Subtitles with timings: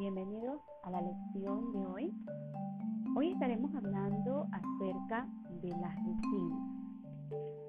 [0.00, 2.10] Bienvenidos a la lección de hoy.
[3.14, 5.28] Hoy estaremos hablando acerca
[5.60, 6.58] de las rutinas,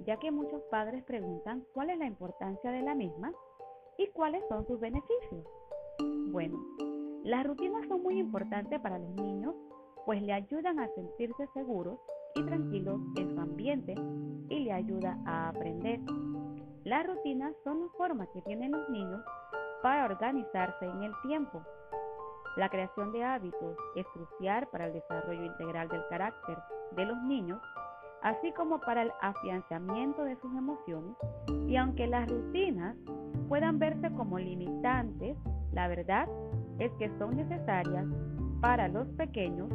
[0.05, 3.33] ya que muchos padres preguntan cuál es la importancia de la misma
[3.97, 5.45] y cuáles son sus beneficios.
[6.31, 6.57] Bueno,
[7.25, 9.53] las rutinas son muy importantes para los niños,
[10.05, 11.99] pues le ayudan a sentirse seguros
[12.35, 13.93] y tranquilos en su ambiente
[14.47, 15.99] y le ayuda a aprender.
[16.85, 19.21] Las rutinas son las formas que tienen los niños
[19.83, 21.61] para organizarse en el tiempo.
[22.57, 26.57] La creación de hábitos es crucial para el desarrollo integral del carácter
[26.97, 27.61] de los niños,
[28.23, 31.15] así como para el afianzamiento de sus emociones,
[31.67, 32.97] y aunque las rutinas
[33.47, 35.37] puedan verse como limitantes,
[35.71, 36.27] la verdad
[36.79, 38.05] es que son necesarias
[38.59, 39.69] para los pequeños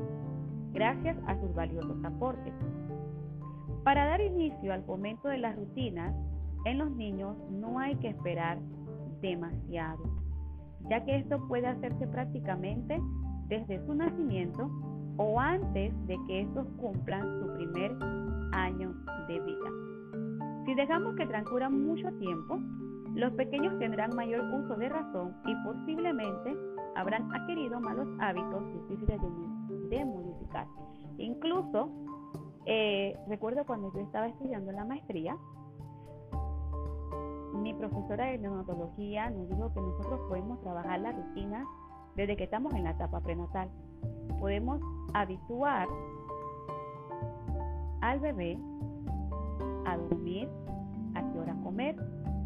[0.73, 2.53] gracias a sus valiosos aportes.
[3.85, 6.15] Para dar inicio al fomento de las rutinas
[6.67, 8.59] en los niños no hay que esperar
[9.23, 10.03] demasiado,
[10.91, 13.01] ya que esto puede hacerse prácticamente
[13.49, 14.71] desde su nacimiento
[15.19, 17.97] o antes de que estos cumplan su primer
[18.53, 18.95] año
[19.29, 19.71] de vida.
[20.67, 22.59] Si dejamos que transcurra mucho tiempo,
[23.15, 26.55] los pequeños tendrán mayor uso de razón y posiblemente
[26.97, 29.21] habrán adquirido malos hábitos difíciles
[29.89, 30.67] de, modificar.
[31.19, 31.91] Incluso,
[32.67, 35.37] eh, recuerdo cuando yo estaba estudiando la maestría,
[37.67, 41.67] mi profesora de neonatología nos dijo que nosotros podemos trabajar la rutina
[42.15, 43.69] desde que estamos en la etapa prenatal.
[44.39, 44.81] Podemos
[45.15, 45.89] habituar
[48.03, 48.57] al bebé
[49.85, 50.49] a dormir,
[51.17, 51.97] a qué hora comer,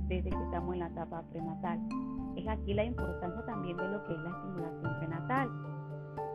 [0.09, 1.79] desde que estamos en la etapa prenatal.
[2.37, 5.51] Es aquí la importancia también de lo que es la estimulación prenatal.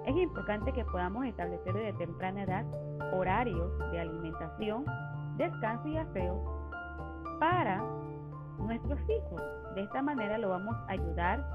[0.06, 2.66] Es importante que podamos establecer desde temprana edad
[3.18, 4.86] horarios de alimentación,
[5.38, 6.56] descanso y aseo
[7.40, 7.95] para
[8.66, 9.42] nuestros hijos.
[9.76, 11.46] De esta manera lo vamos a ayudar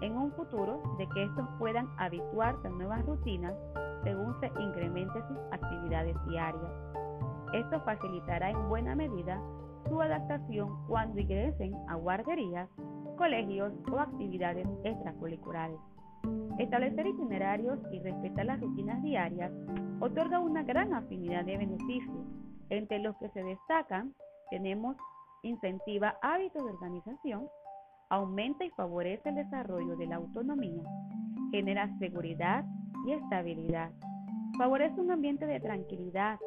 [0.00, 3.54] en un futuro de que estos puedan habituarse a nuevas rutinas
[4.02, 6.72] según se incrementen sus actividades diarias.
[7.52, 9.40] Esto facilitará en buena medida
[9.88, 12.68] su adaptación cuando ingresen a guarderías,
[13.16, 15.78] colegios o actividades extracurriculares.
[16.58, 19.52] Establecer itinerarios y respetar las rutinas diarias
[20.00, 22.26] otorga una gran afinidad de beneficios.
[22.68, 24.12] Entre los que se destacan
[24.50, 24.96] tenemos
[25.46, 27.48] incentiva hábitos de organización,
[28.10, 30.82] aumenta y favorece el desarrollo de la autonomía,
[31.50, 32.64] genera seguridad
[33.06, 33.90] y estabilidad,
[34.58, 36.38] favorece un ambiente de tranquilidad,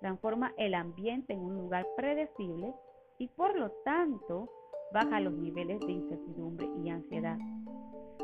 [0.00, 2.74] transforma el ambiente en un lugar predecible
[3.18, 4.48] y por lo tanto
[4.92, 7.38] baja los niveles de incertidumbre y ansiedad.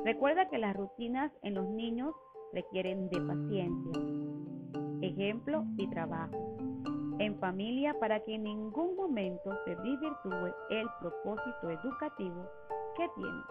[0.04, 2.14] Recuerda que las rutinas en los niños
[2.52, 4.02] requieren de paciencia,
[5.00, 6.54] ejemplo y trabajo
[7.18, 12.44] en familia para que en ningún momento se desvirtúe el propósito educativo
[12.96, 13.42] que tienen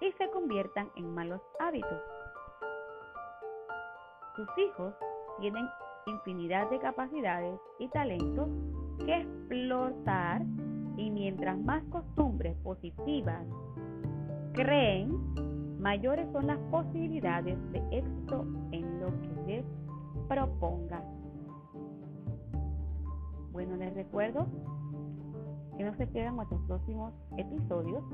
[0.00, 2.02] y se conviertan en malos hábitos.
[4.36, 4.94] Tus hijos
[5.40, 5.66] tienen
[6.06, 8.48] infinidad de capacidades y talentos
[9.04, 10.42] que explotar
[10.96, 13.44] y mientras más costumbres positivas
[14.52, 19.64] creen, mayores son las posibilidades de éxito en lo que les
[20.28, 21.02] proponga.
[23.58, 24.46] Bueno, les recuerdo
[25.76, 28.04] que no se pierdan nuestros próximos episodios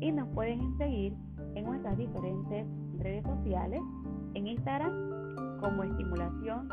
[0.00, 1.14] y nos pueden seguir
[1.54, 2.66] en nuestras diferentes
[2.98, 3.80] redes sociales,
[4.34, 6.68] en Instagram como estimulación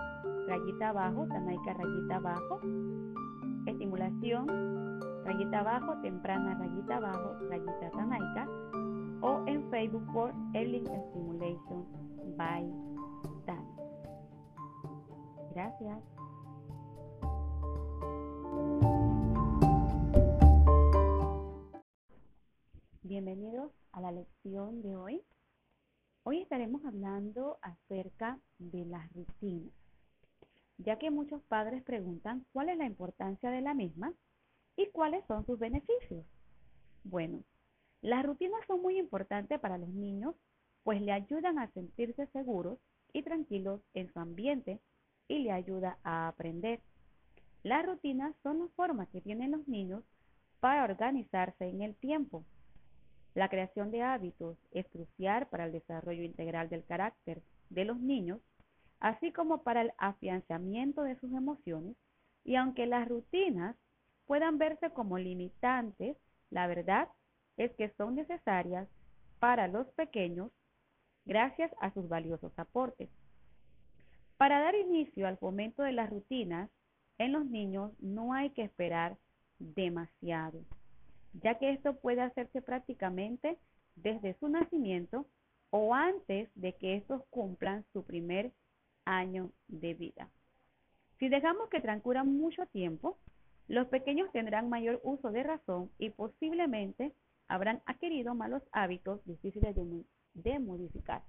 [0.47, 2.59] rayita abajo, Tanaika rayita abajo,
[3.67, 4.47] estimulación
[5.23, 8.47] rayita abajo, temprana rayita abajo, rayita Tanaika,
[9.21, 11.85] o en Facebook por Early Stimulation
[12.35, 12.65] by
[13.45, 13.63] Tan.
[15.53, 16.20] Gracias.
[23.11, 25.21] Bienvenidos a la lección de hoy.
[26.23, 29.73] Hoy estaremos hablando acerca de las rutinas
[30.77, 34.13] ya que muchos padres preguntan cuál es la importancia de la misma
[34.77, 36.25] y cuáles son sus beneficios.
[37.03, 37.43] Bueno,
[38.01, 40.33] las rutinas son muy importantes para los niños,
[40.83, 42.79] pues le ayudan a sentirse seguros
[43.11, 44.79] y tranquilos en su ambiente
[45.27, 46.79] y le ayuda a aprender.
[47.63, 50.01] Las rutinas son las formas que tienen los niños
[50.61, 52.45] para organizarse en el tiempo.
[53.33, 58.41] La creación de hábitos es crucial para el desarrollo integral del carácter de los niños
[59.01, 61.97] así como para el afianzamiento de sus emociones,
[62.45, 63.75] y aunque las rutinas
[64.27, 66.15] puedan verse como limitantes,
[66.51, 67.09] la verdad
[67.57, 68.87] es que son necesarias
[69.39, 70.51] para los pequeños
[71.25, 73.09] gracias a sus valiosos aportes.
[74.37, 76.69] Para dar inicio al fomento de las rutinas
[77.17, 79.17] en los niños no hay que esperar
[79.59, 80.61] demasiado,
[81.33, 83.57] ya que esto puede hacerse prácticamente
[83.95, 85.25] desde su nacimiento
[85.69, 88.51] o antes de que estos cumplan su primer
[89.05, 90.29] año de vida.
[91.19, 93.17] Si dejamos que transcurra mucho tiempo,
[93.67, 97.13] los pequeños tendrán mayor uso de razón y posiblemente
[97.47, 99.75] habrán adquirido malos hábitos difíciles
[100.33, 101.21] de, modificar.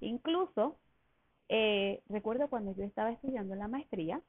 [0.00, 0.78] Incluso,
[1.48, 4.22] eh, recuerdo cuando yo estaba estudiando la maestría,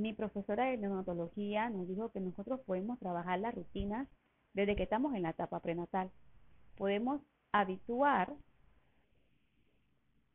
[0.00, 4.08] mi profesora de neonatología nos dijo que nosotros podemos trabajar las rutinas
[4.52, 6.10] desde que estamos en la etapa prenatal.
[6.76, 7.20] Podemos
[7.52, 8.34] habituar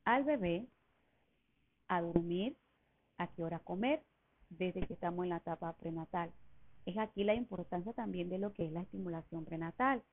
[0.05, 0.67] al bebé
[1.87, 2.55] a dormir,
[3.17, 4.03] a qué hora comer,
[4.49, 6.31] desde que estamos en la etapa prenatal.
[6.85, 10.03] Es aquí la importancia también de lo que es la estimulación prenatal.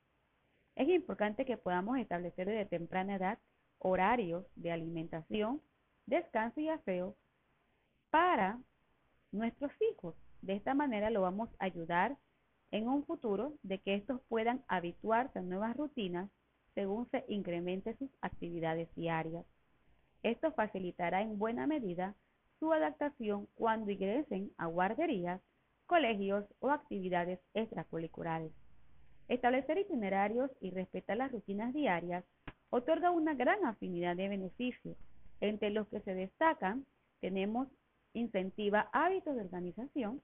[0.74, 3.38] Es importante que podamos establecer desde temprana edad
[3.78, 5.62] horarios de alimentación,
[6.06, 7.16] descanso y aseo
[8.10, 8.58] para
[9.32, 10.14] nuestros hijos.
[10.42, 12.16] De esta manera lo vamos a ayudar
[12.70, 16.30] en un futuro de que estos puedan habituarse a nuevas rutinas
[16.74, 19.44] según se incremente sus actividades diarias.
[20.22, 22.14] Esto facilitará en buena medida
[22.58, 25.40] su adaptación cuando ingresen a guarderías,
[25.86, 28.52] colegios o actividades extracurriculares.
[29.28, 32.24] Establecer itinerarios y respetar las rutinas diarias
[32.70, 34.96] otorga una gran afinidad de beneficios.
[35.40, 36.84] Entre los que se destacan
[37.20, 37.68] tenemos
[38.12, 40.22] incentiva hábitos de organización,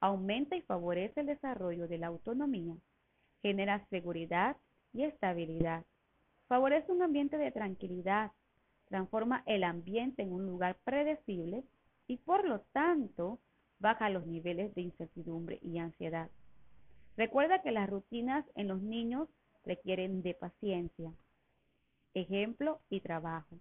[0.00, 2.76] aumenta y favorece el desarrollo de la autonomía,
[3.42, 4.56] genera seguridad
[4.92, 5.84] y estabilidad,
[6.46, 8.32] favorece un ambiente de tranquilidad,
[8.86, 11.64] transforma el ambiente en un lugar predecible
[12.06, 13.38] y por lo tanto
[13.78, 16.30] baja los niveles de incertidumbre y ansiedad.
[17.16, 19.28] Recuerda que las rutinas en los niños
[19.64, 21.12] requieren de paciencia,
[22.14, 23.58] ejemplo y trabajo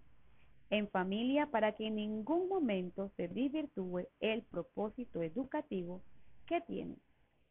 [0.70, 6.02] en familia para que en ningún momento se desvirtúe el propósito educativo
[6.46, 7.00] que tienen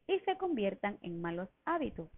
[0.06, 2.10] y se conviertan en malos hábitos.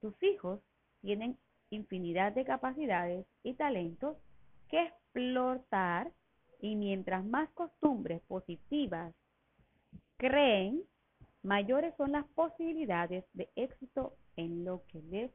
[0.00, 0.60] Tus hijos
[1.00, 1.38] tienen
[1.70, 4.16] infinidad de capacidades y talentos
[4.68, 6.12] que explotar
[6.60, 9.14] y mientras más costumbres positivas
[10.16, 10.82] creen,
[11.42, 15.30] mayores son las posibilidades de éxito en lo que les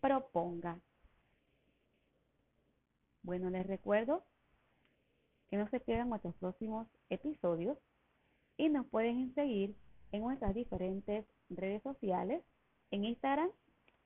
[0.00, 0.78] proponga.
[3.22, 4.24] Bueno, les recuerdo
[5.50, 7.78] que no se pierdan nuestros próximos episodios
[8.56, 9.74] y nos pueden seguir
[10.12, 12.42] en nuestras diferentes redes sociales,
[12.90, 13.50] en Instagram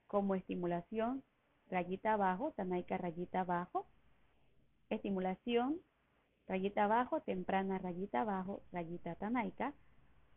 [0.06, 1.22] como estimulación
[1.68, 3.86] rayita abajo, Tanaika rayita abajo,
[4.90, 5.80] estimulación
[6.46, 9.74] rayita abajo, temprana rayita abajo, rayita Tanaika,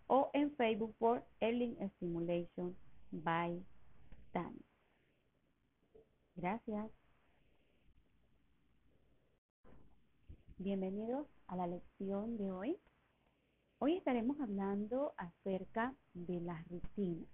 [0.07, 2.75] o en Facebook por Erling Stimulation
[3.11, 3.63] by
[4.31, 4.55] Tan.
[6.35, 6.98] Gracias.
[10.61, 12.77] Bienvenidos a la lección de hoy.
[13.77, 17.29] Hoy estaremos hablando acerca de las rutinas,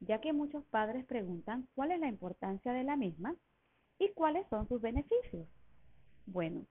[0.00, 3.36] ya que muchos padres preguntan cuál es la importancia de la misma
[4.00, 5.46] y cuáles son sus beneficios.
[6.26, 6.66] Bueno,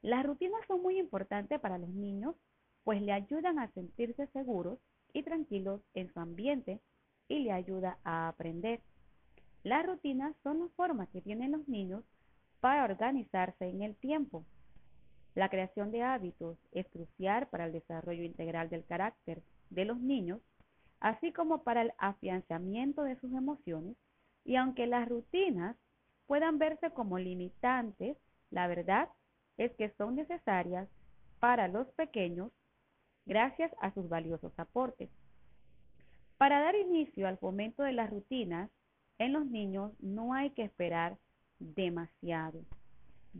[0.00, 2.34] las rutinas son muy importantes para los niños,
[2.82, 4.78] pues le ayudan a sentirse seguros
[5.12, 6.80] y tranquilos en su ambiente
[7.28, 8.80] y le ayuda a aprender.
[9.64, 12.04] Las rutinas son las formas que tienen los niños
[12.60, 14.46] para organizarse en el tiempo
[15.34, 20.40] la creación de hábitos es crucial para el desarrollo integral del carácter de los niños,
[21.00, 23.96] así como para el afianzamiento de sus emociones,
[24.44, 25.76] y aunque las rutinas
[26.26, 28.16] puedan verse como limitantes,
[28.50, 29.08] la verdad
[29.56, 30.88] es que son necesarias
[31.40, 32.52] para los pequeños
[33.26, 35.10] gracias a sus valiosos aportes.
[36.38, 38.70] Para dar inicio al fomento de las rutinas
[39.18, 41.16] en los niños no hay que esperar
[41.58, 42.64] demasiado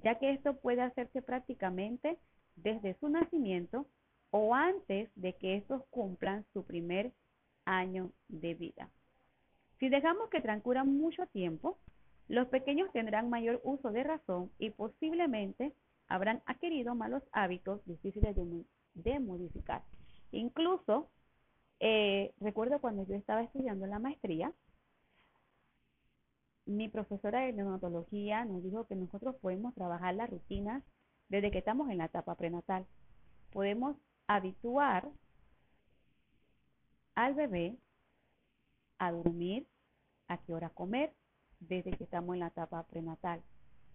[0.03, 2.19] ya que esto puede hacerse prácticamente
[2.57, 3.87] desde su nacimiento
[4.31, 7.13] o antes de que estos cumplan su primer
[7.65, 8.91] año de vida.
[9.79, 11.79] Si dejamos que transcurra mucho tiempo,
[12.29, 15.73] los pequeños tendrán mayor uso de razón y posiblemente
[16.09, 18.37] habrán adquirido malos hábitos difíciles
[18.95, 19.83] de, modificar.
[20.33, 21.11] Incluso,
[21.81, 24.53] eh, recuerdo cuando yo estaba estudiando la maestría,
[26.67, 30.83] mi profesora de neonatología nos dijo que nosotros podemos trabajar las rutinas
[31.29, 32.87] desde que estamos en la etapa prenatal.
[33.53, 35.09] Podemos habituar
[37.15, 37.77] al bebé
[38.99, 39.67] a dormir,
[40.29, 41.13] a qué hora comer,
[41.61, 43.43] desde que estamos en la etapa prenatal.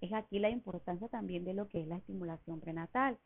[0.02, 3.18] Es aquí la importancia también de lo que es la estimulación prenatal.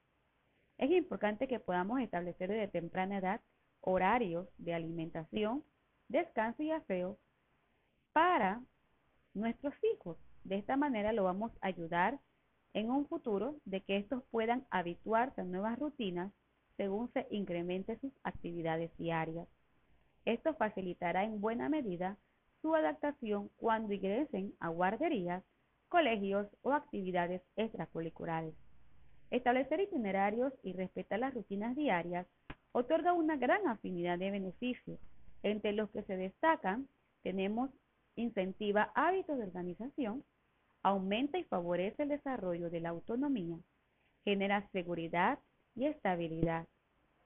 [0.78, 3.42] Es importante que podamos establecer desde temprana edad
[3.82, 5.64] horarios de alimentación,
[6.08, 7.18] descanso y aseo
[8.12, 8.62] para
[9.34, 10.18] nuestros hijos.
[10.44, 12.20] De esta manera lo vamos a ayudar
[12.74, 16.32] en un futuro de que estos puedan habituarse a nuevas rutinas
[16.78, 19.48] según se incremente sus actividades diarias.
[20.26, 22.18] Esto facilitará en buena medida
[22.62, 25.44] su adaptación cuando ingresen a guarderías,
[25.90, 28.56] colegios o actividades extracurriculares.
[29.30, 32.26] Establecer itinerarios y respetar las rutinas diarias
[32.72, 35.00] otorga una gran afinidad de beneficios,
[35.44, 36.88] entre los que se destacan
[37.22, 37.70] tenemos
[38.16, 40.24] incentiva hábitos de organización,
[40.82, 43.58] aumenta y favorece el desarrollo de la autonomía,
[44.24, 45.40] genera seguridad
[45.76, 46.68] y estabilidad,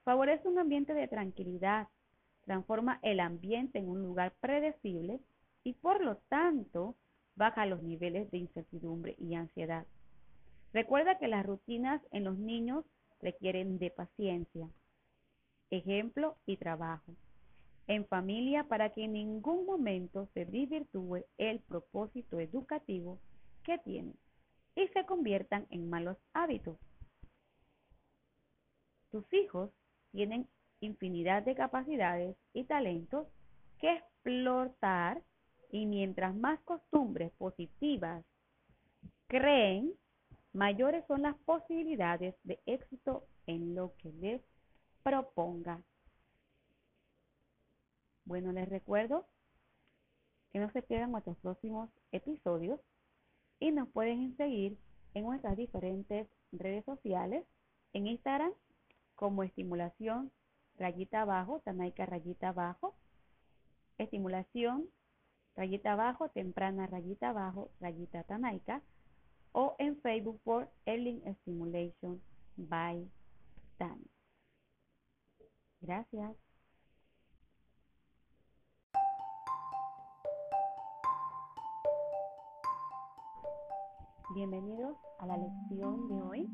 [0.04, 1.88] favorece un ambiente de tranquilidad,
[2.46, 5.20] transforma el ambiente en un lugar predecible
[5.64, 6.96] y por lo tanto
[7.36, 9.86] baja los niveles de incertidumbre y ansiedad.
[10.74, 12.86] Recuerda que las rutinas en los niños
[13.22, 14.70] requieren de paciencia,
[15.70, 17.14] ejemplo y trabajo
[17.88, 23.20] en familia para que en ningún momento se desvirtúe el propósito educativo
[23.64, 24.16] que tienen
[24.76, 26.78] y se conviertan en malos hábitos.
[29.10, 29.72] Tus hijos
[30.12, 30.48] tienen
[30.82, 33.28] infinidad de capacidades y talentos
[33.80, 35.22] que explotar
[35.72, 38.24] y mientras más costumbres positivas
[39.28, 39.94] creen,
[40.54, 44.42] mayores son las posibilidades de éxito en lo que les
[45.04, 45.82] proponga.
[48.28, 49.26] Bueno, les recuerdo
[50.52, 52.82] que no se pierdan nuestros próximos episodios
[53.58, 54.78] y nos pueden seguir
[55.14, 57.46] en nuestras diferentes redes sociales,
[57.94, 58.52] en Instagram
[59.16, 60.30] como estimulación
[60.78, 62.96] rayita abajo, Tanaika rayita abajo,
[63.98, 64.90] estimulación
[65.56, 68.82] rayita abajo, temprana rayita abajo, rayita Tanaika,
[69.54, 72.22] o en Facebook por Erling Stimulation
[72.58, 73.10] by
[73.78, 74.02] Tan.
[75.80, 76.47] Gracias.
[84.36, 86.50] Bienvenidos a la lección de hoy.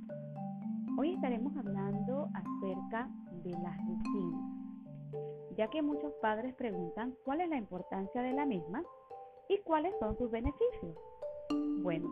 [0.95, 3.09] Hoy estaremos hablando acerca
[3.43, 8.83] de las rutinas, ya que muchos padres preguntan cuál es la importancia de la misma
[9.49, 10.95] y cuáles son sus beneficios.
[11.81, 12.09] Bueno,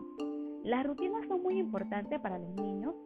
[0.64, 2.96] las rutinas son muy importantes para los niños,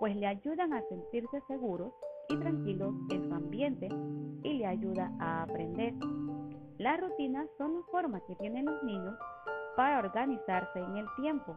[0.00, 1.92] pues le ayudan a sentirse seguros
[2.30, 3.88] y tranquilos en su ambiente
[4.42, 5.92] y le ayuda a aprender.
[6.78, 9.14] Las rutinas son la forma que tienen los niños
[9.76, 11.54] para organizarse en el tiempo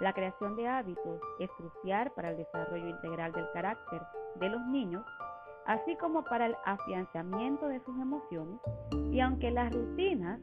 [0.00, 4.02] la creación de hábitos es crucial para el desarrollo integral del carácter
[4.38, 5.04] de los niños,
[5.66, 8.60] así como para el afianzamiento de sus emociones,
[9.10, 10.38] y aunque las rutinas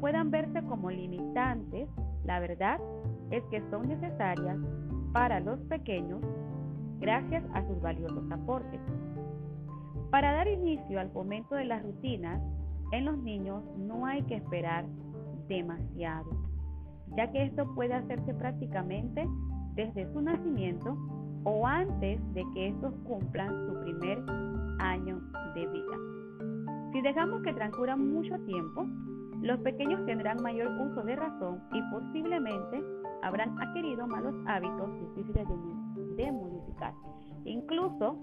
[0.00, 1.88] puedan verse como limitantes,
[2.24, 2.80] la verdad
[3.30, 4.58] es que son necesarias
[5.12, 6.20] para los pequeños
[6.98, 8.80] gracias a sus valiosos aportes.
[10.10, 12.40] Para dar inicio al fomento de las rutinas
[12.92, 14.86] en los niños no hay que esperar
[15.48, 16.53] demasiado
[17.16, 19.28] ya que esto puede hacerse prácticamente
[19.74, 20.96] desde su nacimiento
[21.44, 24.18] o antes de que estos cumplan su primer
[24.78, 25.20] año
[25.54, 25.96] de vida.
[26.92, 28.86] Si dejamos que transcurra mucho tiempo,
[29.42, 32.82] los pequeños tendrán mayor uso de razón y posiblemente
[33.22, 35.46] habrán adquirido malos hábitos difíciles
[36.16, 36.94] de, modificar.
[37.44, 38.16] Incluso,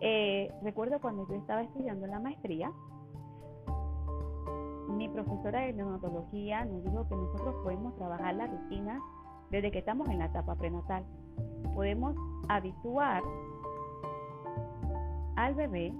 [0.00, 2.70] eh, recuerdo cuando yo estaba estudiando la maestría,
[4.96, 9.00] mi profesora de neonatología nos dijo que nosotros podemos trabajar la rutina
[9.50, 11.04] desde que estamos en la etapa prenatal.
[11.74, 12.16] Podemos
[12.48, 13.22] habituar
[15.36, 15.92] al bebé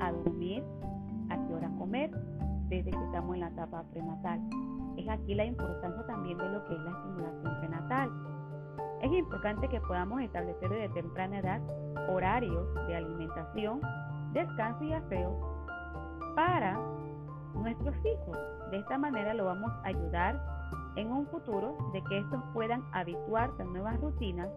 [0.00, 0.64] a dormir,
[1.30, 2.10] a qué hora comer,
[2.68, 4.40] desde que estamos en la etapa prenatal.
[4.96, 8.10] Es aquí la importancia también de lo que es la estimulación prenatal.
[9.02, 11.60] Es importante que podamos establecer desde temprana edad
[12.08, 13.80] horarios de alimentación,
[14.32, 15.52] descanso y aseo
[16.34, 16.78] para
[17.54, 18.38] nuestros hijos.
[18.70, 20.40] De esta manera lo vamos a ayudar
[20.96, 24.48] en un futuro de que estos puedan habituarse a nuevas rutinas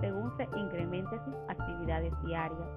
[0.00, 2.68] según se incrementen sus actividades diarias.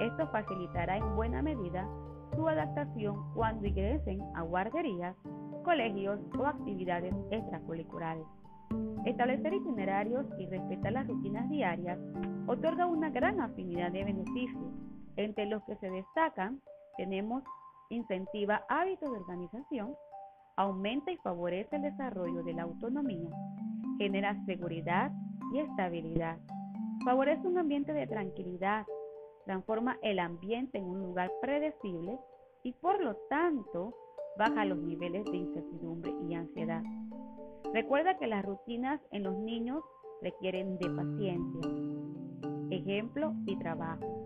[0.00, 1.86] Esto facilitará en buena medida
[2.34, 5.16] su adaptación cuando ingresen a guarderías,
[5.64, 8.24] colegios o actividades extracurriculares.
[9.04, 11.98] Establecer itinerarios y respetar las rutinas diarias
[12.46, 14.72] otorga una gran afinidad de beneficios,
[15.16, 16.60] entre los que se destacan
[16.96, 17.42] tenemos
[17.90, 19.94] incentiva hábitos de organización,
[20.56, 23.30] aumenta y favorece el desarrollo de la autonomía,
[23.98, 25.12] genera seguridad
[25.52, 26.38] y estabilidad,
[27.04, 28.86] favorece un ambiente de tranquilidad,
[29.44, 32.18] transforma el ambiente en un lugar predecible
[32.62, 33.94] y por lo tanto
[34.38, 36.82] baja los niveles de incertidumbre y ansiedad.
[37.72, 39.82] Recuerda que las rutinas en los niños
[40.22, 41.70] requieren de paciencia,
[42.70, 44.24] ejemplo y trabajo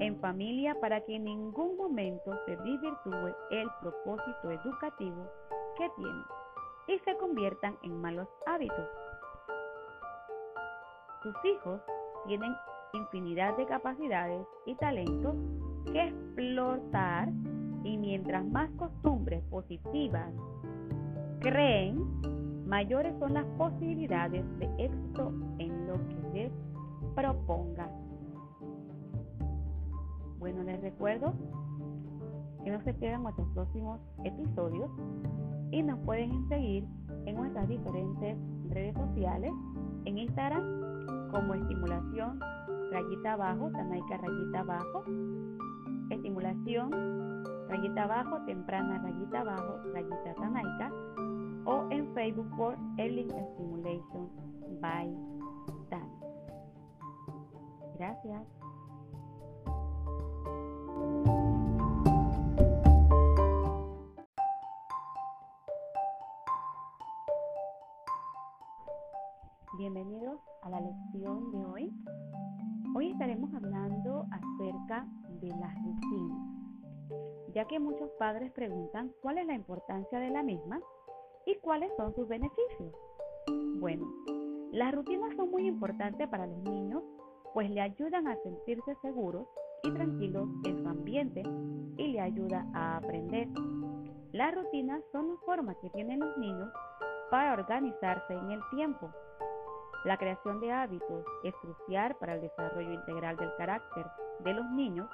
[0.00, 5.26] en familia para que en ningún momento se desvirtúe el propósito educativo
[5.78, 6.24] que tienen
[6.88, 8.88] y se conviertan en malos hábitos.
[11.22, 11.80] Tus hijos
[12.26, 12.54] tienen
[12.92, 15.34] infinidad de capacidades y talentos
[15.92, 17.28] que explotar
[17.84, 20.32] y mientras más costumbres positivas
[21.40, 26.52] creen, mayores son las posibilidades de éxito en lo que les
[27.14, 28.05] proponga.
[30.82, 31.32] Recuerdo
[32.64, 34.90] que no se pierdan nuestros próximos episodios
[35.70, 36.84] y nos pueden seguir
[37.26, 38.36] en nuestras diferentes
[38.70, 39.52] redes sociales,
[40.04, 42.40] en Instagram como estimulación
[42.92, 45.04] rayita abajo, Tanaika rayita abajo,
[46.10, 46.90] estimulación
[47.68, 50.92] rayita abajo, temprana rayita abajo, rayita Tanaika
[51.64, 54.28] o en Facebook por Early Stimulation
[54.80, 55.08] by
[55.90, 56.08] Dan.
[57.98, 58.65] Gracias.
[69.96, 71.92] Bienvenidos a la lección de hoy.
[72.94, 75.06] Hoy estaremos hablando acerca
[75.40, 76.38] de las rutinas,
[77.54, 80.82] ya que muchos padres preguntan cuál es la importancia de la misma
[81.46, 82.92] y cuáles son sus beneficios.
[83.80, 84.06] Bueno,
[84.70, 87.02] las rutinas son muy importantes para los niños,
[87.54, 89.46] pues le ayudan a sentirse seguros
[89.82, 91.42] y tranquilos en su ambiente
[91.96, 93.48] y le ayuda a aprender.
[94.32, 96.68] Las rutinas son la forma que tienen los niños
[97.30, 99.10] para organizarse en el tiempo
[100.06, 104.06] la creación de hábitos es crucial para el desarrollo integral del carácter
[104.44, 105.08] de los niños,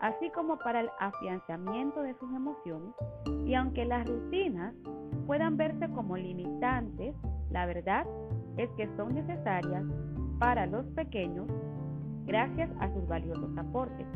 [0.00, 2.94] así como para el afianzamiento de sus emociones,
[3.46, 4.74] y aunque las rutinas
[5.26, 7.14] puedan verse como limitantes,
[7.50, 8.06] la verdad
[8.58, 9.84] es que son necesarias
[10.38, 11.46] para los pequeños
[12.26, 14.06] gracias a sus valiosos aportes.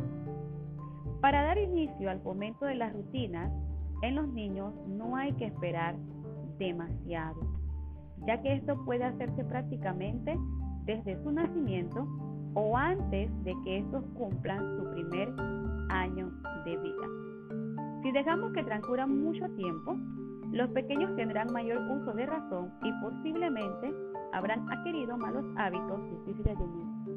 [1.22, 3.50] Para dar inicio al fomento de las rutinas
[4.02, 5.96] en los niños no hay que esperar
[6.58, 7.49] demasiado
[8.26, 10.36] ya que esto puede hacerse prácticamente
[10.84, 12.06] desde su nacimiento
[12.54, 15.28] o antes de que estos cumplan su primer
[15.88, 16.30] año
[16.64, 17.06] de vida.
[18.02, 19.96] Si dejamos que transcurra mucho tiempo,
[20.52, 23.92] los pequeños tendrán mayor uso de razón y posiblemente
[24.32, 26.58] habrán adquirido malos hábitos difíciles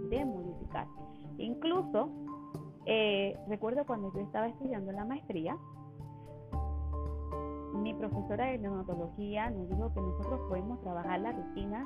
[0.10, 0.88] de, modificar.
[1.40, 2.10] Incluso,
[2.86, 5.58] eh, recuerdo cuando yo estaba estudiando la maestría,
[7.84, 11.86] mi profesora de neonatología nos dijo que nosotros podemos trabajar la rutina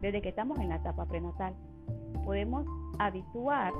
[0.00, 1.54] desde que estamos en la etapa prenatal.
[2.24, 2.66] Podemos
[2.98, 3.72] habituar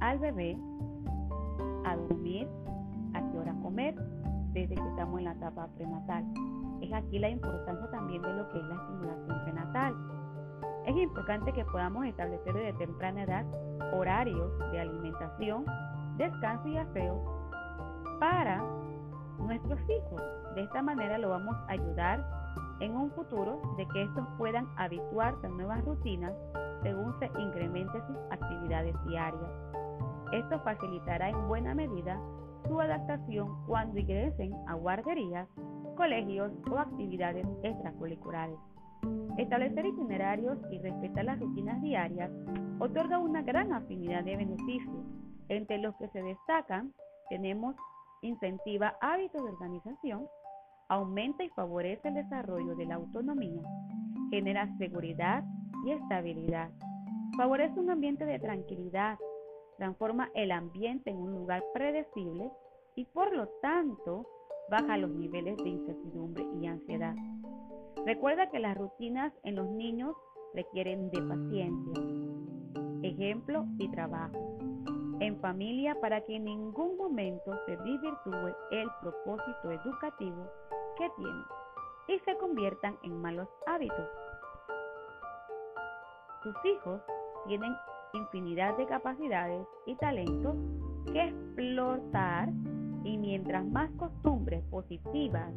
[0.00, 0.58] al bebé
[1.84, 2.48] a dormir,
[3.14, 3.94] a qué hora comer,
[4.52, 6.24] desde que estamos en la etapa prenatal.
[6.80, 9.94] Es aquí la importancia también de lo que es la estimulación prenatal.
[10.86, 13.46] Es importante que podamos establecer desde temprana edad
[13.94, 15.64] horarios de alimentación,
[16.16, 17.22] descanso y aseo
[18.18, 18.81] para
[19.38, 20.22] nuestros hijos.
[20.54, 22.24] De esta manera lo vamos a ayudar
[22.80, 26.32] en un futuro de que estos puedan habituarse a nuevas rutinas
[26.82, 29.50] según se incrementen sus actividades diarias.
[30.32, 32.18] Esto facilitará en buena medida
[32.66, 35.48] su adaptación cuando ingresen a guarderías,
[35.96, 38.58] colegios o actividades extracurriculares.
[39.38, 42.30] Establecer itinerarios y respetar las rutinas diarias
[42.78, 45.04] otorga una gran afinidad de beneficios,
[45.48, 46.92] entre los que se destacan
[47.28, 47.74] tenemos
[48.22, 50.26] incentiva hábitos de organización,
[50.88, 53.62] aumenta y favorece el desarrollo de la autonomía,
[54.30, 55.44] genera seguridad
[55.84, 56.70] y estabilidad,
[57.36, 59.18] favorece un ambiente de tranquilidad,
[59.76, 62.50] transforma el ambiente en un lugar predecible
[62.94, 64.26] y por lo tanto
[64.70, 67.14] baja los niveles de incertidumbre y ansiedad.
[68.06, 70.14] Recuerda que las rutinas en los niños
[70.54, 72.02] requieren de paciencia,
[73.02, 74.58] ejemplo y trabajo
[75.22, 80.50] en familia para que en ningún momento se desvirtúe el propósito educativo
[80.98, 81.44] que tienen
[82.08, 84.08] y se conviertan en malos hábitos.
[86.42, 87.00] Sus hijos
[87.46, 87.72] tienen
[88.14, 90.56] infinidad de capacidades y talentos
[91.12, 92.48] que explotar
[93.04, 95.52] y mientras más costumbres positivas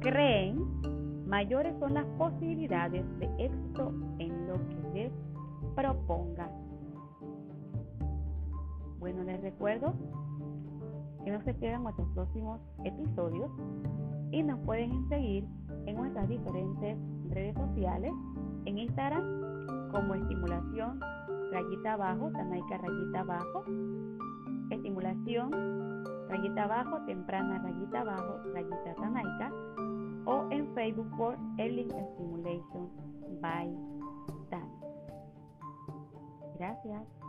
[0.00, 5.12] creen, mayores son las posibilidades de éxito en lo que les
[5.74, 6.50] propongan.
[9.24, 9.94] Les recuerdo
[11.24, 13.50] que no se pierdan nuestros próximos episodios
[14.32, 15.46] y nos pueden seguir
[15.86, 16.98] en nuestras diferentes
[17.30, 18.12] redes sociales,
[18.64, 19.22] en Instagram
[19.92, 21.00] como estimulación
[21.52, 23.64] rayita abajo, Tanaika rayita abajo,
[24.70, 29.52] estimulación rayita abajo, temprana rayita abajo, rayita Tanaika
[30.24, 32.90] o en Facebook por Early Stimulation
[33.40, 33.68] by
[34.50, 34.68] Dan.
[36.58, 37.21] Gracias.